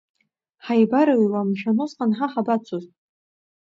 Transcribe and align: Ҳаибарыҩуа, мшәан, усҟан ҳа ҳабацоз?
Ҳаибарыҩуа, 0.65 1.41
мшәан, 1.47 1.77
усҟан 1.83 2.11
ҳа 2.17 2.27
ҳабацоз? 2.31 2.85